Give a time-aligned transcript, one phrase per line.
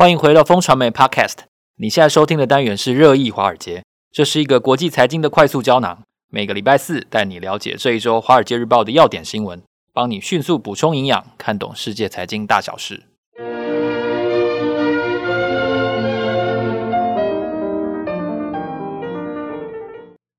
[0.00, 1.40] 欢迎回到风传媒 Podcast。
[1.76, 6.02] 你现在收听的单元是热议华尔街，这是一个国际财经的快速胶囊。
[6.30, 13.02] 每个礼拜四带你了解这一周《华尔街日报》的要点新闻，帮你迅速补充营养，看懂世界财经大小事。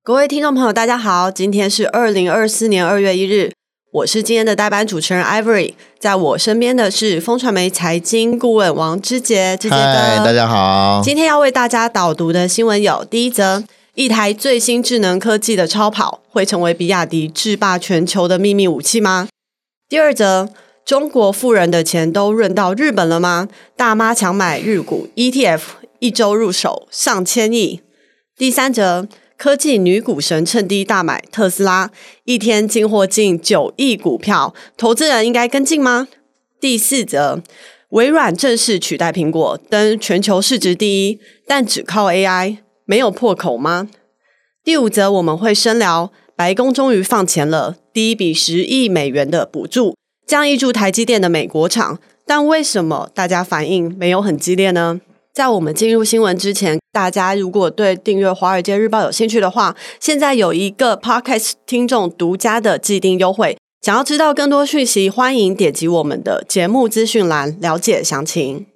[0.01, 3.51] 各位听众朋友，大家好，今天是二零二四年二月一日。
[3.91, 11.01] 我是今天的代班主持人 Ivory，在我身边的是风传媒财经顾问王之杰，之杰哥，大家好。
[11.03, 13.61] 今天要为大家导读的新闻有：第一则，
[13.95, 19.27] 一台最新智能科技的超跑会成为比亚迪制霸全球的秘密武器吗？
[19.89, 20.47] 第二则，
[20.85, 23.49] 中国富人的钱都润到日本了吗？
[23.75, 25.59] 大妈抢买日股 ETF，
[25.99, 27.81] 一周入手上千亿。
[28.37, 29.09] 第三则。
[29.41, 31.89] 科技女股神趁低大买特斯拉，
[32.25, 36.07] 一天进货近九亿股票，投资人应该跟进吗？
[36.59, 37.41] 第四则，
[37.89, 43.89] 微软正式取代苹果登全球市值第一，但只靠 AI 没有破口吗？
[44.63, 49.95] 第五则，我们会深聊，白宫终于放钱了，第一笔十亿美元的补助
[50.27, 55.01] 将挹注台积电的美国厂，但为什么大家反应没有很激烈呢？
[55.33, 63.57] 在我们进入新闻之前，大家如果对订阅《华尔街日报》有兴趣的话，现在有一个 Podcast 听众独家的季订优惠。
[63.81, 68.67] 想要知道更多讯息，欢迎点击我们的节目资讯栏了解详情。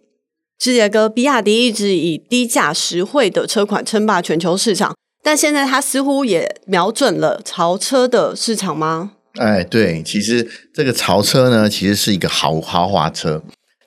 [0.57, 9.11] 之杰哥，比亚迪一直以低价实惠的车款称霸全球市场，但现在它似乎也瞄准了潮车的市场吗？
[9.37, 13.43] 哎，对，其实这个潮车呢，其实是一个豪豪华车。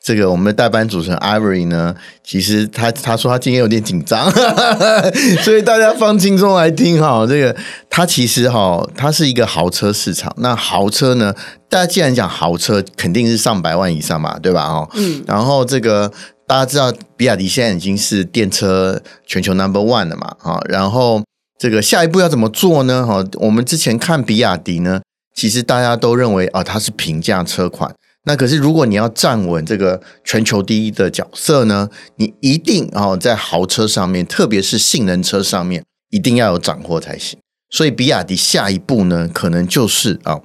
[0.09, 4.33] 这个我们的代班主持人 Ivory 呢，其实他他说他今天有点紧张，
[5.45, 7.27] 所以大家放轻松来听哈。
[7.27, 7.55] 这个
[7.91, 10.35] 他其实哈，它是一个豪车市场。
[10.39, 11.35] 那豪车呢，
[11.69, 14.63] 大家既然讲豪车，肯定是上百万以上嘛，对吧？
[14.63, 15.23] 哦，嗯。
[15.27, 16.11] 然后这个
[16.47, 20.59] 大家知道，比亚迪现在已经是电车全球 Number One 了嘛，哈。
[20.71, 21.23] 然后
[21.59, 23.07] 这个下一步要怎么做呢？
[23.07, 25.03] 哈，我们之前看比亚迪呢，
[25.35, 27.95] 其实大家都认为啊，它是平价车款。
[28.29, 37.39] 那可是，如果你要站稳这个全球第一的角色呢，你一定哦，在豪车上面，特别是性能车上面，一定要有斩获才行。
[37.71, 40.39] 所以，比亚迪下一步呢，可能就是啊，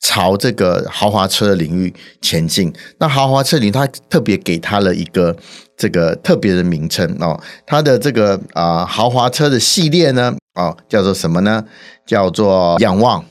[0.00, 1.92] 朝这个豪华车领域
[2.22, 2.72] 前进。
[3.00, 5.36] 那豪华车领域，它特别给它了一个
[5.76, 11.64] 这个特别的名称哦，它的这个啊豪华车的系列呢，哦，叫做什么呢？
[12.06, 13.24] 叫做仰望。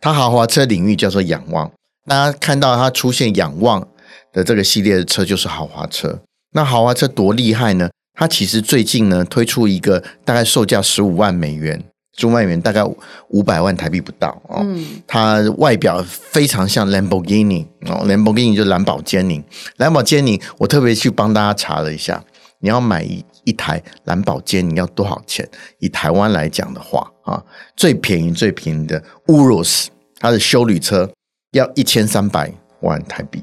[0.00, 1.70] 它豪华车领域叫做仰望。
[2.06, 3.86] 大家看到它出现仰望
[4.32, 6.20] 的这个系列的车，就是豪华车。
[6.52, 7.88] 那豪华车多厉害呢？
[8.12, 11.82] 它其实最近呢推出一个大概售价十五万美元，
[12.16, 12.84] 十五万美元大概
[13.28, 14.60] 五百万台币不到哦。
[14.60, 19.42] 嗯，它外表非常像 Lamborghini 哦，，Lamborghini 就是蓝宝坚尼。
[19.78, 22.22] 蓝宝坚尼，我特别去帮大家查了一下，
[22.60, 25.48] 你要买一一台蓝宝坚尼要多少钱？
[25.80, 27.42] 以台湾来讲的话啊，
[27.76, 29.86] 最便宜最便宜的 Urus，
[30.20, 31.10] 它的修旅车。
[31.58, 33.42] 要一千三百万台币，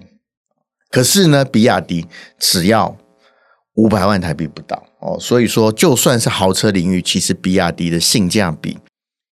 [0.90, 2.06] 可是呢，比亚迪
[2.38, 2.96] 只要
[3.76, 8.78] 五百万台币不到哦，所以说就算是豪车领域，其实比亚迪的性价比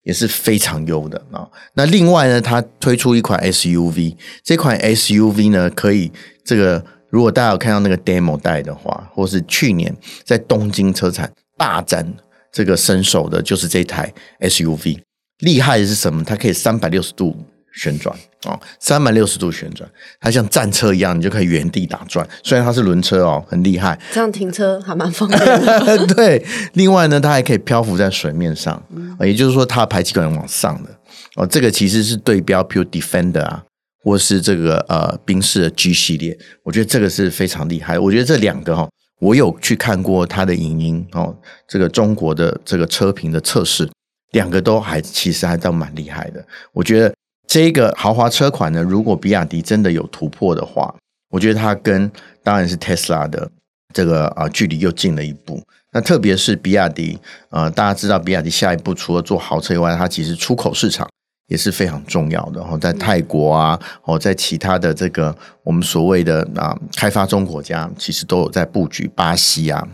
[0.02, 1.48] 也是非常优的啊。
[1.74, 4.14] 那另外呢，它推出一款 SUV，
[4.44, 6.12] 这款 SUV 呢，可以
[6.44, 12.14] 这个如果大家有看到那个 demo 带的话，或是去年在东京车展大展
[12.52, 15.00] 这个身手的，就是这台 SUV，
[15.38, 16.22] 厉害的是什么？
[16.22, 17.34] 它可以三百六十度。
[17.76, 19.88] 旋转哦，三百六十度旋转，
[20.18, 22.26] 它像战车一样，你就可以原地打转。
[22.42, 23.98] 虽然它是轮车哦，很厉害。
[24.12, 26.06] 这样停车还蛮方便的。
[26.14, 26.42] 对，
[26.72, 30.90] 另外呢，它还可以漂浮在水面上，嗯、也就是说，它的排气管往上的
[31.34, 31.46] 哦。
[31.46, 33.62] 这个其实是对标，比如 Defender 啊，
[34.02, 37.98] 或是这个呃宾士的 G 系列，我觉得这个是非常厉害。
[37.98, 41.36] 我觉得这两个哈、哦，我有去看过它的影音哦，
[41.68, 43.86] 这个中国的这个车评的测试，
[44.32, 46.42] 两个都还其实还都蛮厉害的。
[46.72, 47.12] 我觉得。
[47.46, 50.94] 这个豪华车款呢，如果比亚迪真的有突破的话，
[51.30, 52.10] 我觉得它跟
[52.42, 53.48] 当然是特斯拉的
[53.94, 55.62] 这个啊距离又近了一步。
[55.92, 57.18] 那特别是比亚迪，
[57.48, 61.08] 呃，大家知道比亚迪下一步除了做豪车以外，它其实出口市场
[61.46, 62.60] 也是非常重要的。
[62.60, 69.86] 然后在泰国啊，哦，在其他的这个我们所谓的啊开发中国家，其实都有在布局巴西啊。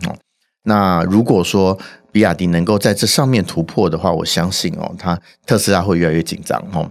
[0.63, 1.77] 那如果说
[2.11, 6.89] 比亚迪能够在这上面突破的话，我相信哦，它特斯拉会越来越紧张哦。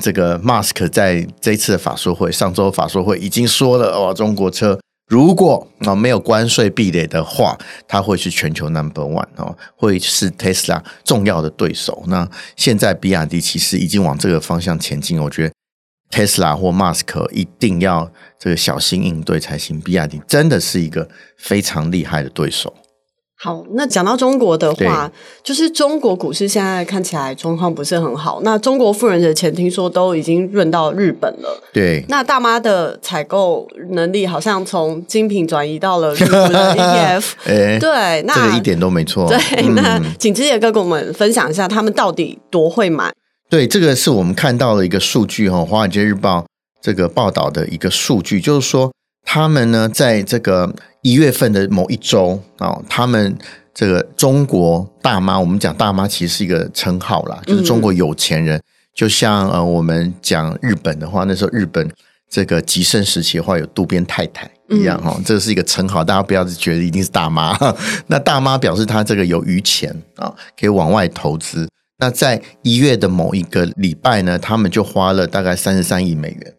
[0.00, 4.78] 这个 Musk 在这一次的法说会，上周法说会已经说了哦，中国车
[5.08, 7.56] 如果啊没有关税壁垒的话，
[7.86, 12.02] 它会是全球 Number One 哦，会是 Tesla 重要的对手。
[12.08, 15.54] 那现在比亚迪其实已经往这个方向前进，我觉得
[16.10, 19.80] Tesla 或 Musk 一定要这个小心应对才行。
[19.80, 21.08] 比亚迪真的是一个
[21.38, 22.74] 非常厉害的对手。
[23.38, 25.12] 好，那讲到中国的话，
[25.44, 28.40] 就是中国股市现在看起来状况不是很好。
[28.42, 31.62] 那中国富人的钱听说都已经润到日本了。
[31.70, 37.24] 对，那大妈的采购能力好像从精品转移到了日本的 ETF。
[37.44, 39.28] 欸、对，那这个一点都没错。
[39.28, 39.38] 对，
[39.74, 43.12] 那请之前哥跟我们分享一下，他们到底多会买？
[43.50, 46.38] 对，这个是我们看到的一个数据哈，《华尔街日报》
[46.80, 48.90] 这个报道的一个数据，就是说
[49.26, 50.74] 他们呢，在这个。
[51.02, 53.38] 一月份的某一周啊，他们
[53.72, 58.60] 这个中国大妈，我们讲大妈其实是一个称号啦，就是中国有钱人，
[58.92, 61.88] 就像呃我们讲日本的话，那时候日本
[62.28, 67.56] 这个极盛时期的话，有渡边太太一样哈，这是一个称号，大家不要觉得一定是大妈。
[68.08, 71.68] 那大妈表示她这个有余钱啊，可以往外投资。
[72.00, 76.54] 那在一月的某一个礼拜呢，他们就花了大概三十三亿美元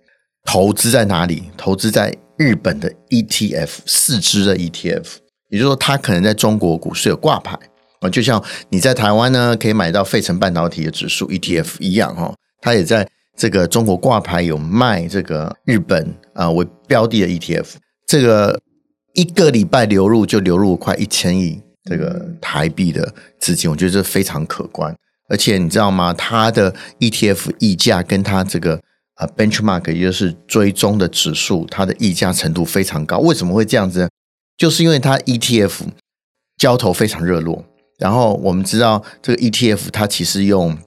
[0.46, 1.52] 投资在哪里？
[1.58, 2.16] 投资在。
[2.38, 5.04] 日本的 ETF 四支的 ETF，
[5.50, 7.58] 也就是说，它可能在中国股市有挂牌
[8.00, 17.66] 啊，就像你在台湾呢可以买到费城半导体的指数 ETF 一样哈，它也在这个中国挂牌有卖这个日本啊为标的的 ETF，
[18.06, 18.62] 这个
[19.14, 24.96] 一个礼拜流入就流入快一千亿这个台币的资金，我觉得这非常可观，
[25.28, 26.14] 而且你知道吗？
[26.14, 28.80] 它的 ETF 溢价跟它这个。
[29.18, 33.18] 啊，benchmark 也就是追踪的指数，它的溢价程度非常高。
[33.20, 34.10] 为什么会这样子？
[34.58, 35.74] 就是因为它 ETF
[36.58, 37.64] 交投非常热络。
[37.98, 40.78] 然后我们知道，这个 ETF 它其实用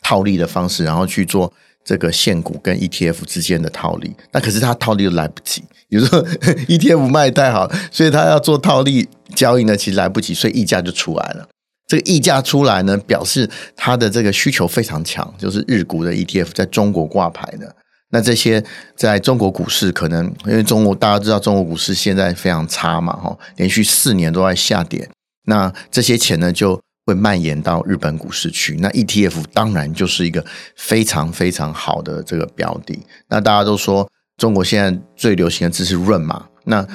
[0.00, 1.52] 套利的方式，然后去做
[1.84, 4.14] 这个现股跟 ETF 之间的套利。
[4.30, 6.24] 那可是它套利又来不及，比如说
[6.70, 11.48] ETF 卖太好，所以它要做套利交易呢，其实来不及，所以溢价就出来了。
[11.86, 17.74] 这个溢价出来呢，表示它的这个需求非常强，就是日股的 ETF 在中国挂牌的。
[18.10, 18.62] 那这些
[18.96, 25.08] 在中国股市可能因为中国大家知道中国股市现在非常差嘛，哈，连续四年都在下跌。
[25.46, 28.76] 那这些钱呢就会蔓延到日本股市去。
[28.80, 30.44] 那 ETF 当然就是一个
[30.76, 32.98] 非常非常好的这个标的。
[33.28, 36.86] 那大家都说中国现在最流行的字是润嘛，那。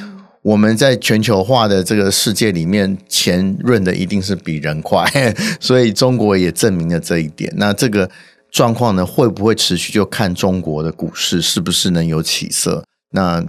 [0.44, 5.06] 我们在全球化的这个世界里面，钱润的一定是比人快，
[5.62, 7.54] 所以中国也证明了这一点。
[7.58, 8.10] 那这个
[8.50, 9.94] 状况呢，会不会持续？
[9.94, 12.84] 就看中国的股市是不是能有起色。
[13.12, 13.46] 那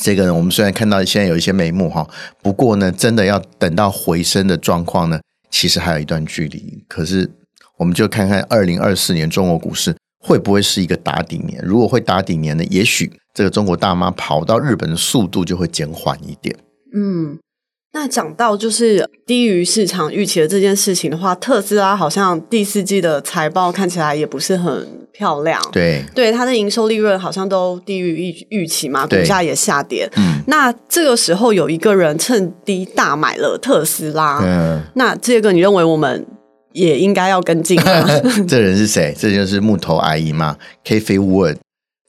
[0.00, 2.08] 这个呢，我们虽然看到现在有一些眉目哈，
[2.42, 5.20] 不过呢，真的要等到回升的状况呢，
[5.50, 6.82] 其实还有一段距离。
[6.88, 7.30] 可是，
[7.76, 11.62] 我们就看看二零二四年中国股市会不会是一个打底年？
[11.62, 13.12] 如果会打底年呢，也许。
[13.34, 16.56] 这个中国大妈跑到日本的速度就会减缓一点。
[16.92, 17.38] 嗯，
[17.92, 25.60] 那讲到就是低于市场预期的这件事情的话，特斯拉好像第四季的财报看起来也不是很漂亮。
[25.72, 30.10] 对，对，它的营收利润好像都低于预预期嘛，股价也下跌。
[30.16, 34.40] 嗯，那这个时候有一个人趁低大买了特斯拉。
[34.42, 36.26] 嗯，那这个你认为我们
[36.72, 38.06] 也应该要跟进吗？
[38.48, 39.14] 这人是谁？
[39.16, 41.58] 这就是木头阿姨嘛，Cathie Wood。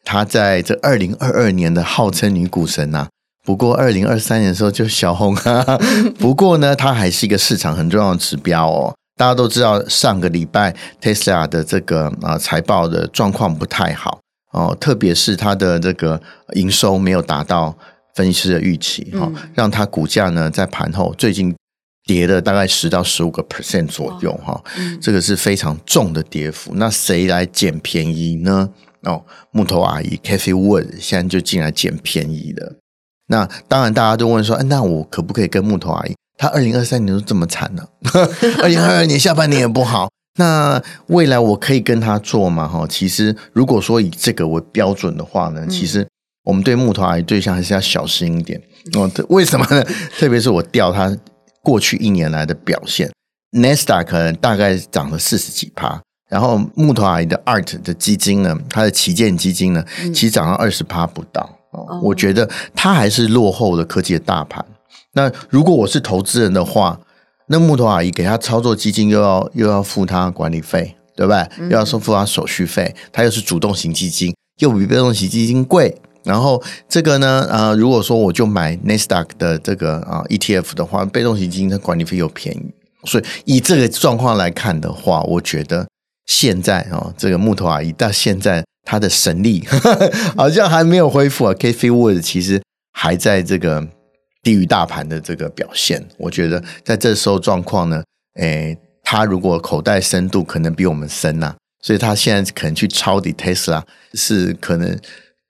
[0.04, 3.10] 她在这二零二二年的号称女股神呐、啊，
[3.44, 5.80] 不过二零二三年的时候就小红啊。
[6.20, 8.94] 不过呢，它还是一个市场很重要的指标哦。
[9.18, 14.20] 大家都知道，上个礼拜 Tesla 的这个啊财报的状况不太好
[14.54, 16.20] 哦，特别是它的这个
[16.54, 17.78] 营收没有达到
[18.16, 21.56] 分析师的预期哈，让它股价呢在盘后最近
[22.06, 24.60] 跌了大概十到十五个 percent 左右哈，
[25.00, 26.72] 这个是非常重的跌幅。
[26.76, 28.70] 那谁来捡便宜呢？
[29.04, 32.76] 哦，木头阿姨 Cathie Wood 现在就进来捡便宜的。
[33.28, 36.14] 那当然，大家都问说，哎，那我可不可以跟木头阿姨？
[36.38, 37.90] 她二零二三年都这么惨了，
[38.62, 40.10] 二零二二年下半年也不好。
[40.38, 42.68] 那未来我可以跟她做吗？
[42.68, 46.08] 哈，其实如果说以这个为标准的话呢，其实
[46.44, 48.62] 我们对木头阿姨对象还是要小心一点。
[48.94, 49.84] 哦，为什么呢？
[50.20, 51.16] 特别是我调她
[51.62, 53.12] 过去一年来的表现
[53.52, 56.02] n e s t a 可能大概涨了四十几趴。
[56.32, 59.84] 然后木头阿姨的 ART 的基金呢，它的旗舰基金呢，
[60.14, 61.58] 其实涨到二十趴不到。
[61.72, 64.66] 哦，我觉得它还是落后的科技的大盘。
[65.14, 66.98] 那如果我是投资人的话，
[67.48, 71.46] 那木头阿姨给他操作基金又要又要付他管理费，对不对？
[71.70, 75.94] 又要收付他手续费，他又是主动型基金，又比被动型基金贵。
[76.24, 82.74] 然后这个呢，呃，如果说我就买 Nasdaq 的这个啊 ETF 的话，被动型基金的管理费又便宜。
[83.04, 85.88] 所以以这个状况来看的话，我觉得。
[86.32, 91.54] 现在哦，这个木头阿姨到现在她的神力呵呵 好像还没有恢复啊。
[91.60, 92.62] K F words 其实
[92.94, 93.86] 还在这个
[94.42, 96.02] 低于大盘的这个表现。
[96.18, 98.02] 我觉得在这时候状况呢，
[98.40, 103.84] 诶，他如果口袋深度可能比我们深呐、啊，所以他现在可能去抄底 Tesla
[104.14, 104.98] 是可能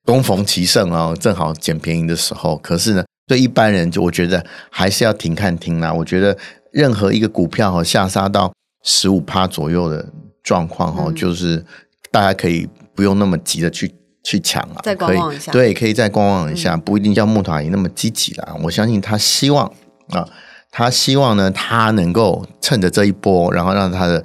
[0.04, 2.58] 恭逢其盛哦，正好捡便宜的时候。
[2.58, 5.94] 可是呢，对一般人就我觉得还是要停看停啦。
[5.94, 6.36] 我觉得
[6.72, 8.52] 任何一个股票哈下杀到
[8.84, 10.04] 十五趴左右的
[10.44, 11.64] 状况哈，嗯、就是
[12.12, 13.94] 大家可以不用那么急的去
[14.24, 18.56] 去抢啊，再观望一下，对，可以再观望一下，嗯、不一定叫木头阿姨那么积极啦。
[18.64, 19.66] 我相信他希望
[20.10, 20.28] 啊，
[20.72, 24.24] 他希望呢，他能够趁着这一波，然后让他的。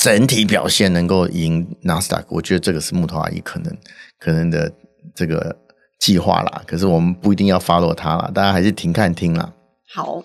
[0.00, 3.76] 整体表现能够赢纳斯达克，我觉得这个是木头阿姨可能
[4.20, 4.72] 可能的
[5.12, 5.56] 这个
[5.98, 6.62] 计划啦。
[6.68, 9.52] 可是我们不一定要 follow 他啦，大家还是停看听啦。
[9.92, 10.22] 好，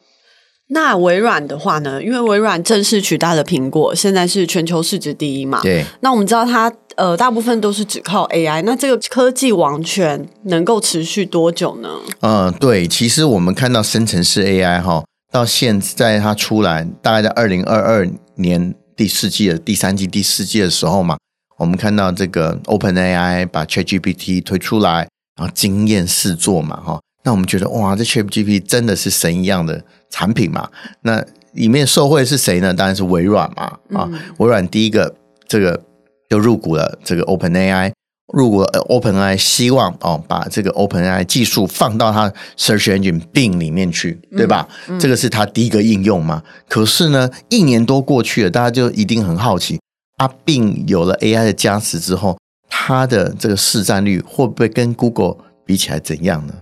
[0.73, 2.03] 那微软的话呢？
[2.03, 5.61] 因为微软正式取代了苹果，现在是全球市值第一嘛。
[5.61, 5.85] 对。
[6.01, 8.61] 那我们知道它呃，大部分都是只靠 AI。
[8.63, 11.89] 那这个科技王权能够持续多久呢？
[12.19, 18.75] 嗯、呃，对，其实我们看到生成式 AI 哈，到现在它出来，大概在二零二二年。
[18.95, 21.17] 第四季的第三季、第四季的时候嘛，
[21.57, 29.83] 我们看到这个 OpenAI 把 ChatGPT 推出来，然后惊艳四座嘛，哈，那我们觉得哇，这 ChatGPT 真的是神一样的
[30.13, 30.69] 产品嘛？
[31.01, 32.71] 那里面受惠是谁呢？
[32.71, 33.63] 当然是微软嘛，
[33.99, 35.15] 啊，嗯、微软第一个
[35.47, 35.83] 这个
[36.29, 37.91] 就入股了这个 OpenAI。
[38.31, 44.67] 如果 OpenAI 希望哦把这个 OpenAI 技术放到它 Search Engine Bing 里面去，对吧？
[44.87, 46.43] 嗯嗯、这个是它第一个应用嘛。
[46.69, 49.79] 可是呢，一年多过去了，大家就一定很好奇，
[50.17, 52.37] 啊，Bing 有了 AI 的加持之后，
[52.69, 56.53] 它的这个市占率会不会跟 Google 比起来怎样呢？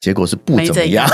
[0.00, 1.08] 结果是不怎么样，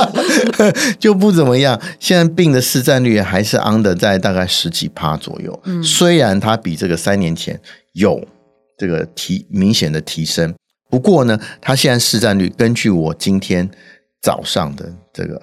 [0.98, 1.80] 就不怎么样。
[1.98, 7.60] 现在 Bing 的市占率还是 under 在大概十几趴左右，嗯、虽然它比这个三年前
[7.92, 8.26] 有。
[8.78, 10.52] 这个提明显的提升，
[10.90, 13.70] 不过呢，它现在市占率根据我今天
[14.20, 15.40] 早上的这个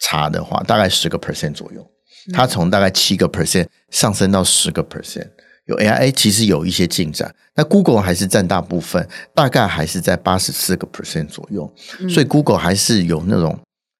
[0.00, 1.86] 查的话，大概十个 percent 左右。
[2.32, 5.28] 它从大概七个 percent 上升到十个 percent，
[5.66, 7.34] 有 AI 其实有一些进展。
[7.54, 11.72] 那 Google 还是占大部分，大概还是在八十四个 percent 左右。
[12.08, 13.58] 所以 Google 还是有那种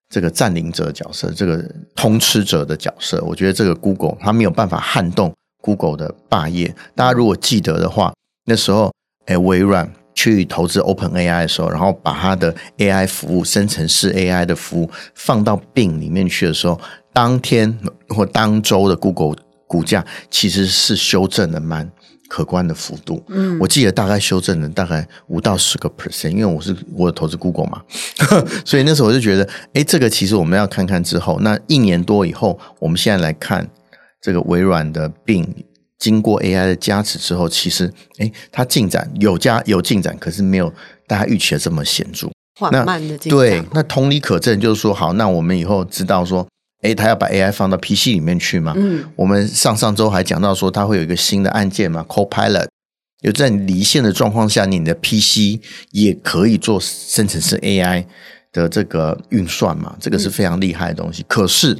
[0.08, 1.64] 这个占领者的角色，这个
[1.94, 3.22] 通吃者的角色。
[3.26, 6.74] 我觉得这个 Google 它没有办法撼动 Google 的霸业。
[6.94, 8.12] 大家如果记得的话。
[8.44, 8.90] 那时候，
[9.26, 16.80] 哎，微软去投资 OpenAI 的时候，然后把它的 AI 服务、生成式 AI 的服务放到 Bing 里面去的时候，
[17.12, 17.78] 当天
[18.08, 19.36] 或当周的 Google
[19.72, 21.90] 股价其实是修正了蛮
[22.28, 23.24] 可观的幅度。
[23.28, 27.80] 嗯，我记得大概修正了大概五到十个 percent，因为我是我有投资 Google 嘛，
[28.66, 33.66] 所以那时候我就觉得，哎，这个其实我们要看看之后，那一年多以后，我们现在来看
[34.20, 35.48] 这个微软的 Bing。
[35.98, 37.88] 经过 AI 的加持之后，其实
[38.18, 40.72] 诶它进展有加有进展，可是没有
[41.06, 43.38] 大家预期的这么显著，缓慢的进展。
[43.38, 46.44] 对，那同理可证，就是说，好，那我们以后知道说，
[46.82, 48.74] 诶他要把 AI 放到 PC 里面去嘛？
[48.76, 52.68] 嗯，我们上上周还讲到说，它会有一个新的按键嘛，Copilot，
[53.22, 55.60] 有在离线的状况下，你的 PC
[55.90, 58.04] 也可以做生成式 AI
[58.52, 59.96] 的这个运算嘛？
[59.98, 61.22] 这个是非常厉害的东西。
[61.22, 61.78] 嗯、可是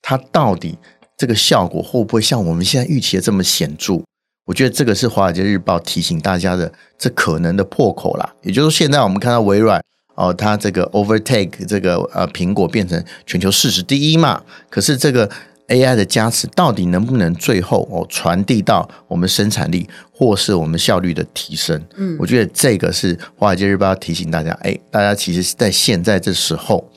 [0.00, 0.78] 它到底？
[1.16, 4.04] 这个效果会不会像我们现在预期的这么显著？
[4.46, 8.34] 我觉得这个是《华尔街日报》提醒大家的这可能的破口啦。
[8.42, 9.82] 也就是说，现在我们看到微软
[10.18, 14.42] 哦，它这个 overtake 这个呃苹果变成全球市值第一嘛。
[14.68, 15.30] 可是这个
[15.68, 21.80] AI 的加持到底能不能最后哦传递到我们生产力或是我们效率的提升？
[21.96, 26.90] 嗯，我觉得这个是《华尔街日报》提醒大家，哎，大家其实是在现在这时候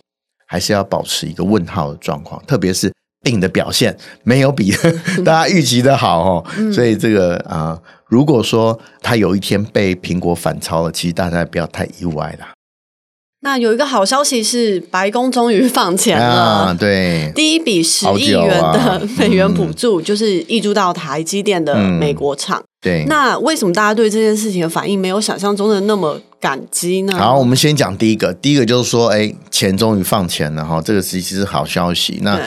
[0.47, 2.91] 还是要保持一个问号的状况，特别是。
[3.23, 4.73] Bing 的表现没有比
[5.23, 12.51] 大家预期的好哦，嗯、所以这个啊、呃，如果说他有一天被苹果反超了，其实大家不要太意外啦。
[13.43, 22.59] 那有一个好消息是，白宫终于放钱了，啊、对，第一笔十亿元的 美元补助，就是挹注到台积电的美国厂。
[22.59, 27.17] 嗯、对，那为什么大家对这件事情的反应没有想象中的那么感激呢？
[27.17, 32.19] 好，我们先讲第一个，第一个就是说，哎，钱终于放钱了哈，这个其实是好消息。
[32.21, 32.39] 那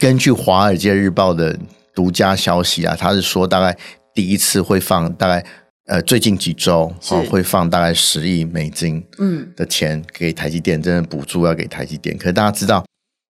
[0.00, 1.54] 根据《华尔街日报》的
[1.94, 3.76] 独家消息啊，他是说大概
[4.14, 5.44] 第一次会放大概。
[5.88, 12.14] 呃，最近几周哦，会放大概十亿美金嗯的钱给台积电，真的补助要给台积电。
[12.18, 12.84] 可是大家知道，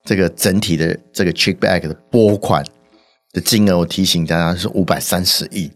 [0.05, 2.65] 这个整体的这个 c h e c k b a c k 的拨款
[3.33, 5.71] 的金额，我提醒大家是五百三十亿，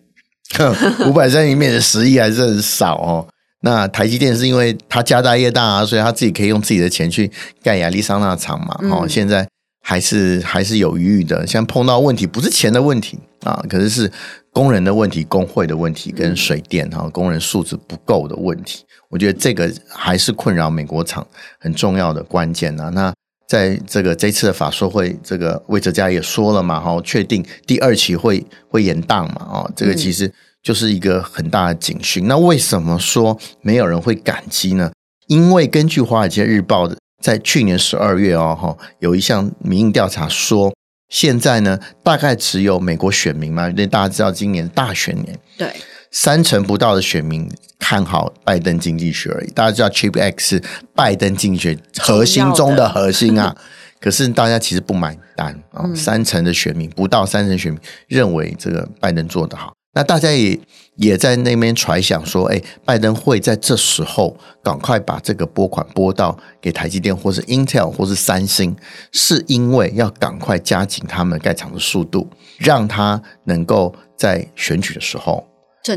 [1.07, 3.29] 五百三十亿里面的十亿还是很少哦。
[3.61, 7.31] 那台积电是因为他家大业大啊，所以他自己可以用自己的钱去
[7.63, 8.77] 盖亚利桑那厂嘛。
[8.91, 9.47] 哦，现在
[9.85, 11.47] 还是还是有余裕的。
[11.47, 14.13] 像碰到问题，不是钱的问题啊，可是是。
[14.53, 21.27] 工人的问题、工会的问题跟水电哈，工人素质不够的问题，我觉得这个还是困扰美国厂
[21.59, 22.91] 很重要的关键呐。
[22.95, 23.13] 那
[23.49, 30.31] 在这个这次的法说会，这个魏哲家也说了嘛，哈，确定第二期会会延宕嘛，哦，这个其实
[30.63, 32.29] 就是一个很大的警讯。
[32.29, 34.93] 那为什么说没有人会感激呢？
[35.29, 40.75] 因为根据《华尔街日报》的在去年十二月哦，哈，有一项民意调查说，
[41.13, 45.71] 现在呢，大概只有美国选民嘛，因为大家知道今年大选年，对，
[46.11, 47.47] 三成不到的选民
[47.79, 49.51] 看好拜登经济学而已。
[49.51, 50.63] 大家知道 Chip X 是
[50.95, 53.55] 拜登经济学核心中的核心啊，
[54.01, 57.79] 可是大家其实不买单啊，三成的选民不到三成选民
[58.09, 59.75] 认为这个拜登做得好。
[59.95, 60.59] 那大家也
[60.97, 68.75] 也在那边揣想说，哎，拜登会在这时候赶快把这个拨款拨到给台积电，或是 Intel，或是三星，
[69.13, 72.27] 是因为要赶快加紧他们盖厂的速度，
[72.59, 75.47] 让他能够在选举的时候，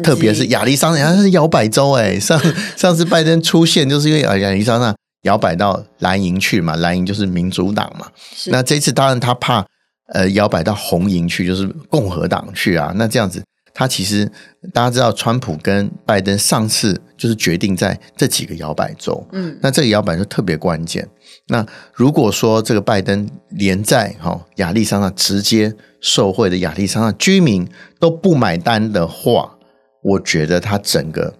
[0.03, 2.37] 特别是亚利桑那，它是摇摆州，哎，上
[2.75, 8.07] 上次拜登出现就是因为亚利桑那摇摆到蓝营去嘛，蓝营就是民主党嘛，
[8.47, 9.65] 那这次当然他怕
[10.13, 13.41] 呃摇摆到红营去，就是共和党去啊，那这样子。
[13.77, 14.25] 他其实
[14.73, 21.05] 大家知道，川普跟拜登上次就是决定在这几个摇摆州，嗯，那这个摇摆州特别关键。
[21.47, 21.63] 那
[21.93, 27.67] 如果说这个拜登连在哈亚利桑那直接受贿的亚利桑那居民
[27.99, 29.57] 都不买单的话，
[30.01, 31.33] 我觉得他整个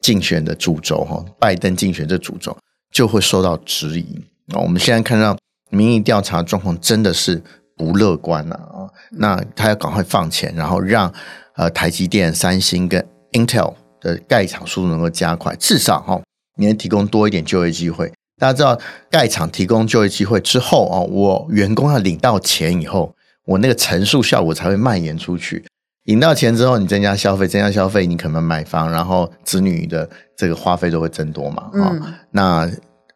[0.00, 2.56] 竞选的主轴哈，拜登竞选的主轴
[2.92, 4.06] 就会受到质疑。
[4.46, 5.36] 那我们现在看到
[5.70, 7.42] 民意调查状况真的是
[7.76, 8.88] 不乐观了啊！
[9.10, 11.12] 那他要赶快放钱，然后让。
[11.54, 16.18] 呃，台积电、三星跟 Intel 的盖厂速度能够加快，至少哈，
[16.56, 18.10] 你能提供多一点就业机会。
[18.38, 23.14] 大家知道，盖厂提供就业机会之后哦，我员工要领到钱以后，
[23.44, 25.62] 我那个乘数效果才会蔓延出去。
[26.04, 31.64] 领到钱之后，你增加消费，增加消费，你可能买房，然后子女的这个花费都会增多嘛。
[31.74, 32.66] 啊、嗯，那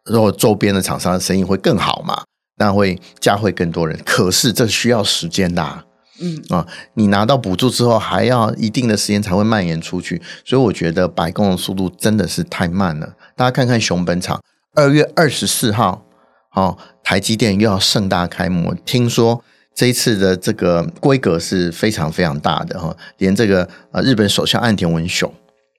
[0.04, 2.22] 如果周边的厂商的生意会更好嘛，
[2.56, 3.98] 那会加会更多人。
[4.04, 5.84] 可是这需要时间的、啊。
[6.18, 13.14] 嗯啊，你拿到补助之后，还要一定的时间才会蔓延出去，所以我觉得白宫的速度真的是太慢了。
[13.36, 14.42] 大家看看熊本厂，
[14.74, 16.06] 二月二十四号，
[16.54, 19.44] 哦，台积电又要盛大开幕，听说
[19.74, 25.30] 这一次的这个规格是非常非常大的哈，连这个呃日本首相岸田文雄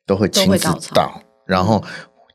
[0.06, 1.84] 都会亲自到，然后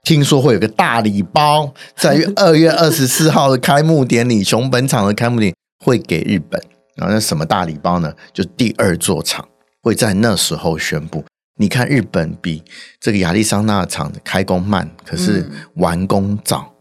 [0.02, 6.60] 听说会有个大礼包，在 二月二十四号的开幕典礼，熊本厂的开幕典礼会给日本。
[6.96, 8.12] 然后那什么大礼包呢？
[8.32, 9.48] 就第二座厂
[9.80, 11.24] 会在那时候宣布。
[11.58, 12.62] 你看日本比
[13.00, 16.66] 这个亚利桑那厂的开工慢，可是完工早。
[16.68, 16.74] 嗯、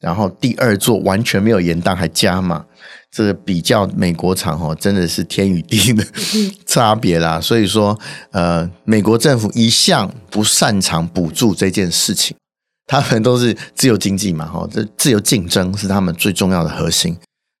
[0.00, 2.64] 然后第二座完全没有延宕，还加码。
[3.10, 6.04] 这个比较美国厂哦，真的是天与地的
[6.64, 7.40] 差别啦。
[7.40, 7.98] 所以说，
[8.30, 12.36] 呃，美国政府一向不擅长补助这件事情，
[12.88, 17.16] 他们都是自由经济嘛，哈，这自由竞争是他们最重要的核心。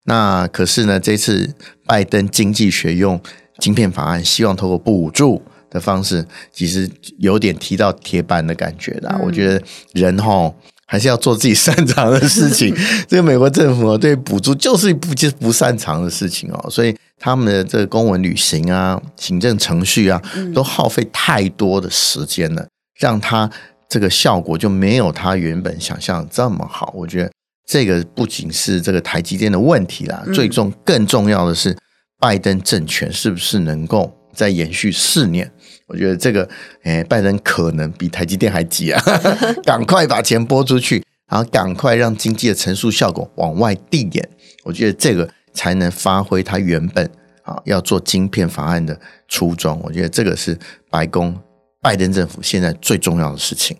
[0.06, 1.54] 那可是呢，这次
[1.86, 3.20] 拜登经济学用
[3.58, 9.16] 晶片法案，希望透过补助的方式，其实有点踢到铁板的感觉啦。
[9.16, 9.62] 嗯、我觉得
[9.92, 10.50] 人哈
[10.86, 12.74] 还是要做自己擅长的事情。
[13.06, 20.22] 这个美国政府对补助就是不就是不擅长的事情哦，所以他们的这个公文履行啊、行政程序啊，
[20.54, 22.66] 都耗费太多的时间了，
[22.98, 23.50] 让他
[23.88, 26.92] 这个效果就没有他原本想象这么好。
[26.96, 27.30] 我觉得。
[27.70, 31.76] 这个不仅是这个台积电的问题啦，嗯、最重更重要的是，
[32.18, 35.52] 拜登政权是不是能够再延续四年？
[35.86, 36.48] 我觉得这个，
[36.84, 39.02] 诶，拜登可能比台积电还急啊！
[39.64, 44.28] 赶快把钱拨出去，然后赶快让经济的乘数效果往外递延。
[44.64, 47.04] 我觉得这个才能发挥他原本
[47.42, 48.98] 啊要做晶片法案的
[49.28, 49.78] 初衷。
[49.84, 51.38] 我觉得这个是白宫
[51.80, 53.76] 拜登政府现在最重要的事情。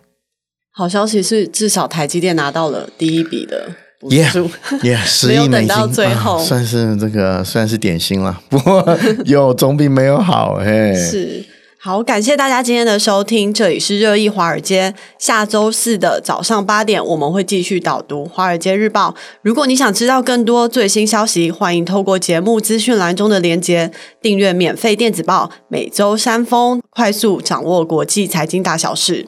[0.71, 8.41] 好消息是，至少台积电拿到了第一笔的补助，yeah, yeah, 十亿美金，等到最后，啊，算是这个算是点心了。
[8.49, 10.95] 不过 有总比没有好，嘿。
[10.95, 11.43] 是，
[11.81, 14.93] 好，感谢大家今天的收听，这里是热议华尔街。
[15.17, 19.11] 下周四的早上八点，我们会继续导读《华尔街日报》。
[19.41, 29.27] 如果你想知道更多最新消息，欢迎透过节目资讯栏中的连结订阅免费电子报，每周三封，快速掌握国际财经大小事。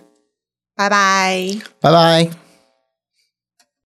[0.76, 2.41] 拜拜，拜拜。